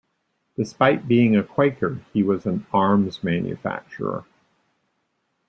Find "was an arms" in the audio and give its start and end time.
2.23-3.23